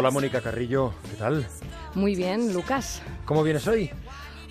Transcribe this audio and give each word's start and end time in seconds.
Hola 0.00 0.10
Mónica 0.10 0.40
Carrillo, 0.40 0.94
¿qué 1.10 1.16
tal? 1.18 1.46
Muy 1.94 2.16
bien, 2.16 2.54
Lucas. 2.54 3.02
¿Cómo 3.26 3.42
vienes 3.42 3.68
hoy? 3.68 3.90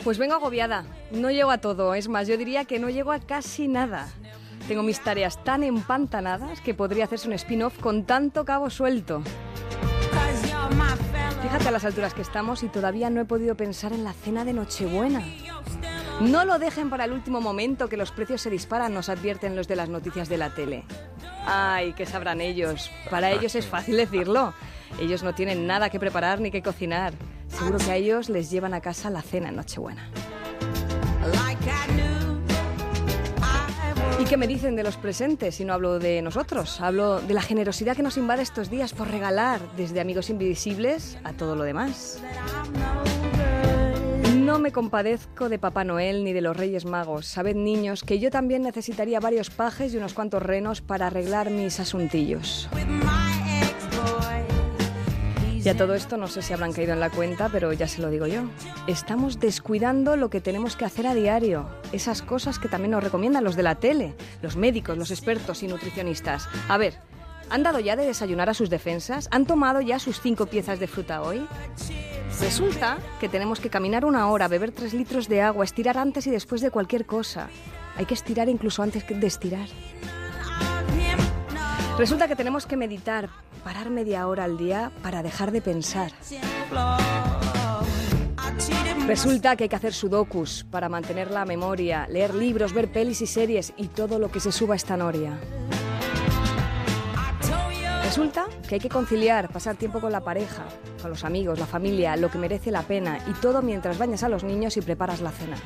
Pues 0.04 0.20
vengo 0.20 0.36
agobiada. 0.36 0.86
No 1.10 1.32
llego 1.32 1.50
a 1.50 1.58
todo. 1.58 1.96
Es 1.96 2.08
más, 2.08 2.28
yo 2.28 2.38
diría 2.38 2.66
que 2.66 2.78
no 2.78 2.92
llego 2.92 3.12
a 3.12 3.18
casi 3.18 3.68
nada. 3.68 4.10
Tengo 4.68 4.84
mis 4.84 5.04
tareas 5.04 5.44
tan 5.44 5.64
empantanadas 5.64 6.62
que 6.62 6.76
podría 6.76 7.06
hacerse 7.06 7.28
un 7.28 7.34
spin-off 7.34 7.80
con 7.80 8.04
tanto 8.04 8.46
cabo 8.46 8.70
suelto. 8.70 9.24
Fíjate 11.42 11.68
a 11.68 11.72
las 11.72 11.84
alturas 11.84 12.14
que 12.14 12.22
estamos 12.22 12.62
y 12.62 12.68
todavía 12.68 13.10
no 13.10 13.20
he 13.20 13.26
podido 13.26 13.56
pensar 13.56 13.92
en 13.92 14.04
la 14.04 14.14
cena 14.14 14.46
de 14.46 14.54
Nochebuena. 14.54 15.24
No 16.22 16.46
lo 16.46 16.60
dejen 16.60 16.92
para 16.92 17.06
el 17.06 17.12
último 17.12 17.42
momento 17.42 17.90
que 17.90 17.98
los 17.98 18.12
precios 18.12 18.42
se 18.42 18.52
disparan, 18.52 18.94
nos 18.94 19.10
advierten 19.10 19.56
los 19.56 19.68
de 19.68 19.78
las 19.78 19.90
noticias 19.90 20.30
de 20.30 20.38
la 20.38 20.54
tele. 20.54 20.86
Ay, 21.52 21.94
¿qué 21.94 22.06
sabrán 22.06 22.42
ellos? 22.42 22.92
Para 23.10 23.32
ellos 23.32 23.56
es 23.56 23.66
fácil 23.66 23.98
decirlo. 23.98 24.54
Ellos 25.00 25.24
no 25.24 25.34
tienen 25.34 25.66
nada 25.66 25.90
que 25.90 26.00
preparar 26.00 26.40
ni 26.40 26.52
que 26.52 26.62
cocinar. 26.62 27.14
Seguro 27.48 27.80
que 27.80 27.92
a 27.92 27.96
ellos 27.96 28.30
les 28.30 28.52
llevan 28.52 28.76
a 28.76 28.82
casa 28.82 29.10
la 29.10 29.24
cena 29.24 29.50
en 29.50 29.56
Nochebuena. 29.56 30.08
¿Y 34.20 34.26
qué 34.26 34.38
me 34.38 34.46
dicen 34.46 34.76
de 34.76 34.84
los 34.84 34.98
presentes 34.98 35.56
si 35.56 35.66
no 35.66 35.74
hablo 35.74 35.98
de 35.98 36.22
nosotros? 36.22 36.82
Hablo 36.82 37.20
de 37.20 37.34
la 37.34 37.42
generosidad 37.42 37.96
que 37.96 38.04
nos 38.04 38.18
invade 38.18 38.44
estos 38.44 38.70
días 38.70 38.94
por 38.94 39.10
regalar, 39.10 39.60
desde 39.76 40.02
amigos 40.02 40.30
invisibles 40.30 41.18
a 41.24 41.34
todo 41.34 41.56
lo 41.56 41.64
demás. 41.64 42.22
No 44.50 44.58
me 44.58 44.72
compadezco 44.72 45.48
de 45.48 45.60
Papá 45.60 45.84
Noel 45.84 46.24
ni 46.24 46.34
de 46.34 46.42
los 46.42 46.58
Reyes 46.58 46.84
Magos. 46.84 47.28
Sabed, 47.28 47.56
niños, 47.56 48.02
que 48.02 48.18
yo 48.18 48.32
también 48.32 48.64
necesitaría 48.64 49.20
varios 49.20 49.52
pajes 49.52 49.94
y 49.94 49.98
unos 49.98 50.16
cuantos 50.16 50.42
renos 50.42 50.82
para 50.82 51.06
arreglar 51.06 51.52
mis 51.52 51.80
asuntillos. 51.80 52.68
Y 55.64 55.70
a 55.70 55.78
todo 55.78 55.94
esto 55.94 56.18
no 56.18 56.28
sé 56.28 56.42
si 56.42 56.52
habrán 56.52 56.74
caído 56.74 56.94
en 56.94 57.00
la 57.00 57.12
cuenta, 57.12 57.50
pero 57.50 57.74
ya 57.74 57.88
se 57.88 58.02
lo 58.02 58.10
digo 58.10 58.26
yo. 58.26 58.42
Estamos 58.88 59.40
descuidando 59.40 60.16
lo 60.16 60.32
que 60.32 60.42
tenemos 60.42 60.76
que 60.76 60.86
hacer 60.86 61.06
a 61.06 61.14
diario. 61.14 61.70
Esas 61.92 62.24
cosas 62.24 62.58
que 62.58 62.70
también 62.70 62.90
nos 62.90 63.04
recomiendan 63.04 63.44
los 63.44 63.56
de 63.56 63.62
la 63.62 63.76
tele, 63.76 64.16
los 64.42 64.56
médicos, 64.56 64.98
los 64.98 65.12
expertos 65.12 65.62
y 65.62 65.68
nutricionistas. 65.68 66.50
A 66.68 66.78
ver, 66.80 66.96
¿han 67.52 67.62
dado 67.62 67.80
ya 67.80 67.96
de 67.96 68.08
desayunar 68.08 68.50
a 68.50 68.56
sus 68.56 68.72
defensas? 68.72 69.28
¿Han 69.30 69.46
tomado 69.46 69.80
ya 69.80 70.00
sus 70.00 70.20
cinco 70.20 70.48
piezas 70.48 70.80
de 70.80 70.88
fruta 70.88 71.22
hoy? 71.22 71.46
Resulta 72.42 72.98
que 73.20 73.30
tenemos 73.30 73.60
que 73.60 73.70
caminar 73.70 74.06
una 74.06 74.30
hora, 74.30 74.48
beber 74.48 74.72
tres 74.72 74.94
litros 74.94 75.28
de 75.28 75.42
agua, 75.42 75.66
estirar 75.66 75.98
antes 75.98 76.26
y 76.28 76.32
después 76.32 76.62
de 76.62 76.72
cualquier 76.72 77.06
cosa. 77.06 77.50
Hay 77.98 78.06
que 78.06 78.14
estirar 78.14 78.48
incluso 78.48 78.82
antes 78.82 79.06
de 79.08 79.28
estirar. 79.28 79.68
Resulta 81.98 82.28
que 82.30 82.36
tenemos 82.36 82.66
que 82.66 82.78
meditar, 82.78 83.30
parar 83.64 83.90
media 83.90 84.28
hora 84.28 84.46
al 84.46 84.58
día 84.58 84.92
para 85.04 85.22
dejar 85.22 85.52
de 85.52 85.62
pensar. 85.62 86.14
Resulta 89.06 89.56
que 89.56 89.64
hay 89.64 89.70
que 89.70 89.76
hacer 89.76 89.94
sudokus 89.94 90.66
para 90.72 90.88
mantener 90.88 91.32
la 91.32 91.44
memoria, 91.44 92.08
leer 92.08 92.34
libros, 92.34 92.74
ver 92.74 92.92
pelis 92.92 93.22
y 93.22 93.28
series 93.28 93.74
y 93.76 93.88
todo 93.88 94.18
lo 94.18 94.32
que 94.32 94.40
se 94.40 94.52
suba 94.52 94.76
a 94.76 94.78
esta 94.78 94.96
noria. 94.96 95.38
Resulta 98.10 98.48
que 98.68 98.74
hay 98.74 98.82
que 98.82 98.90
conciliar, 98.90 99.50
pasar 99.50 99.76
tiempo 99.76 100.02
con 100.02 100.12
la 100.12 100.22
pareja, 100.22 100.66
con 101.00 101.12
los 101.12 101.24
amigos, 101.24 101.60
la 101.60 101.68
familia, 101.68 102.16
lo 102.16 102.32
que 102.32 102.40
merece 102.40 102.72
la 102.72 102.82
pena 102.82 103.20
y 103.28 103.34
todo 103.34 103.62
mientras 103.62 104.00
bañas 104.00 104.24
a 104.24 104.30
los 104.30 104.44
niños 104.44 104.76
y 104.78 104.82
preparas 104.82 105.22
la 105.22 105.30
cena. 105.30 105.58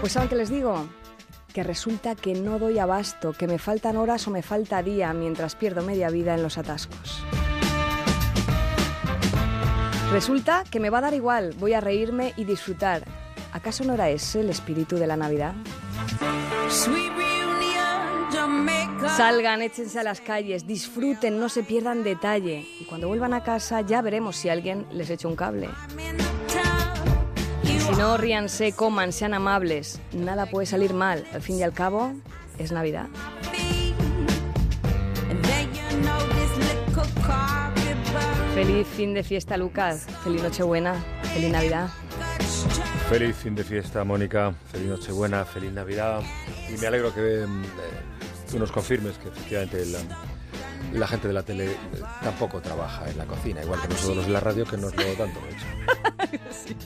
Pues 0.00 0.14
¿saben 0.14 0.28
qué 0.28 0.34
les 0.34 0.50
digo? 0.50 0.88
Que 1.52 1.62
resulta 1.62 2.16
que 2.16 2.34
no 2.34 2.58
doy 2.58 2.80
abasto, 2.80 3.34
que 3.34 3.46
me 3.46 3.60
faltan 3.60 3.96
horas 3.96 4.26
o 4.26 4.32
me 4.32 4.42
falta 4.42 4.82
día 4.82 5.12
mientras 5.12 5.54
pierdo 5.54 5.84
media 5.84 6.10
vida 6.10 6.34
en 6.34 6.42
los 6.42 6.58
atascos. 6.58 7.24
Resulta 10.10 10.64
que 10.68 10.80
me 10.80 10.90
va 10.90 10.98
a 10.98 11.02
dar 11.02 11.14
igual, 11.14 11.54
voy 11.60 11.74
a 11.74 11.80
reírme 11.80 12.34
y 12.36 12.42
disfrutar. 12.42 13.04
¿Acaso 13.52 13.84
no 13.84 13.94
era 13.94 14.10
ese 14.10 14.40
el 14.40 14.50
espíritu 14.50 14.96
de 14.96 15.06
la 15.06 15.16
Navidad? 15.16 15.54
Salgan, 19.16 19.62
échense 19.62 20.00
a 20.00 20.02
las 20.02 20.20
calles, 20.20 20.66
disfruten, 20.66 21.38
no 21.38 21.48
se 21.48 21.62
pierdan 21.62 22.02
detalle. 22.02 22.66
Y 22.80 22.84
cuando 22.84 23.06
vuelvan 23.06 23.32
a 23.32 23.44
casa 23.44 23.80
ya 23.80 24.02
veremos 24.02 24.34
si 24.34 24.48
alguien 24.48 24.86
les 24.90 25.08
echa 25.08 25.28
un 25.28 25.36
cable. 25.36 25.68
Si 27.62 27.92
no, 27.96 28.16
ríanse, 28.16 28.72
coman, 28.72 29.12
sean 29.12 29.34
amables. 29.34 30.00
Nada 30.12 30.46
puede 30.46 30.66
salir 30.66 30.94
mal. 30.94 31.24
Al 31.32 31.42
fin 31.42 31.58
y 31.58 31.62
al 31.62 31.72
cabo, 31.72 32.12
es 32.58 32.72
Navidad. 32.72 33.06
Feliz 38.54 38.86
fin 38.88 39.14
de 39.14 39.22
fiesta, 39.22 39.56
Lucas. 39.56 40.06
Feliz 40.24 40.42
Nochebuena. 40.42 40.94
Feliz 41.34 41.52
Navidad. 41.52 41.88
Feliz 43.08 43.36
fin 43.36 43.54
de 43.54 43.62
fiesta, 43.62 44.02
Mónica. 44.02 44.54
Feliz 44.72 44.88
Nochebuena, 44.88 45.44
feliz 45.44 45.70
Navidad. 45.70 46.20
Y 46.68 46.76
me 46.78 46.86
alegro 46.88 47.14
que 47.14 47.44
eh, 47.44 47.46
tú 48.54 48.60
nos 48.60 48.70
confirmes 48.70 49.18
que 49.18 49.30
efectivamente 49.30 49.84
la, 49.86 49.98
la 50.92 51.08
gente 51.08 51.26
de 51.26 51.34
la 51.34 51.42
tele 51.42 51.72
eh, 51.72 51.76
tampoco 52.22 52.60
trabaja 52.60 53.10
en 53.10 53.18
la 53.18 53.24
cocina, 53.24 53.60
igual 53.60 53.80
que 53.80 53.88
nosotros 53.88 54.18
los 54.18 54.26
de 54.26 54.32
la 54.32 54.38
radio 54.38 54.64
que 54.64 54.76
nos 54.76 54.94
lo 54.94 55.02
tanto 55.02 55.40
hecho. 55.50 55.66
Sí. 56.50 56.76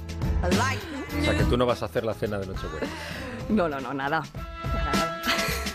O 1.20 1.24
sea 1.24 1.36
que 1.36 1.44
tú 1.44 1.58
no 1.58 1.66
vas 1.66 1.82
a 1.82 1.86
hacer 1.86 2.04
la 2.04 2.14
cena 2.14 2.38
de 2.38 2.46
Nochebuena. 2.46 2.86
No, 3.50 3.68
no, 3.68 3.80
no, 3.80 3.92
nada. 3.92 4.22
Nada, 4.64 5.22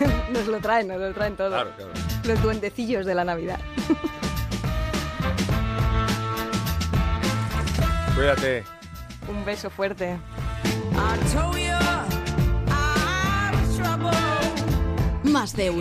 nada. 0.00 0.28
Nos 0.32 0.48
lo 0.48 0.58
traen, 0.58 0.88
nos 0.88 0.98
lo 0.98 1.12
traen 1.12 1.36
todo. 1.36 1.50
Claro, 1.50 1.70
claro. 1.76 1.92
Los 2.24 2.42
duendecillos 2.42 3.06
de 3.06 3.14
la 3.14 3.24
Navidad. 3.24 3.60
Cuídate. 8.16 8.64
Un 9.28 9.44
beso 9.44 9.70
fuerte. 9.70 10.18
Más 15.34 15.56
de 15.56 15.68
uno. 15.68 15.72